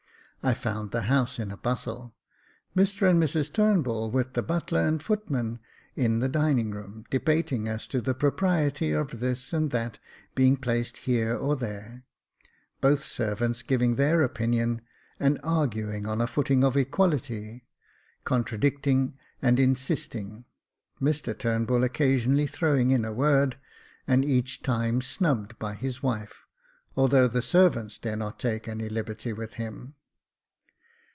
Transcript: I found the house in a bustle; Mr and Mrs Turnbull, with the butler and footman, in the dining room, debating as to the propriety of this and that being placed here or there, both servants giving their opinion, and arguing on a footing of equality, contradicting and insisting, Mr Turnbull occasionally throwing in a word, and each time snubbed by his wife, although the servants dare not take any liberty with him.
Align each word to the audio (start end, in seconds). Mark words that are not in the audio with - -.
I 0.43 0.55
found 0.55 0.89
the 0.89 1.03
house 1.03 1.37
in 1.37 1.51
a 1.51 1.55
bustle; 1.57 2.15
Mr 2.75 3.07
and 3.07 3.21
Mrs 3.21 3.53
Turnbull, 3.53 4.09
with 4.09 4.33
the 4.33 4.41
butler 4.41 4.81
and 4.81 4.99
footman, 4.99 5.59
in 5.95 6.17
the 6.17 6.27
dining 6.27 6.71
room, 6.71 7.05
debating 7.11 7.67
as 7.67 7.85
to 7.89 8.01
the 8.01 8.15
propriety 8.15 8.91
of 8.91 9.19
this 9.19 9.53
and 9.53 9.69
that 9.69 9.99
being 10.33 10.57
placed 10.57 10.97
here 10.97 11.35
or 11.35 11.55
there, 11.55 12.05
both 12.81 13.03
servants 13.03 13.61
giving 13.61 13.97
their 13.97 14.23
opinion, 14.23 14.81
and 15.19 15.39
arguing 15.43 16.07
on 16.07 16.19
a 16.19 16.25
footing 16.25 16.63
of 16.63 16.75
equality, 16.75 17.67
contradicting 18.23 19.13
and 19.43 19.59
insisting, 19.59 20.45
Mr 20.99 21.37
Turnbull 21.37 21.83
occasionally 21.83 22.47
throwing 22.47 22.89
in 22.89 23.05
a 23.05 23.13
word, 23.13 23.59
and 24.07 24.25
each 24.25 24.63
time 24.63 25.01
snubbed 25.03 25.59
by 25.59 25.75
his 25.75 26.01
wife, 26.01 26.45
although 26.97 27.27
the 27.27 27.43
servants 27.43 27.99
dare 27.99 28.17
not 28.17 28.39
take 28.39 28.67
any 28.67 28.89
liberty 28.89 29.33
with 29.33 29.53
him. 29.53 29.93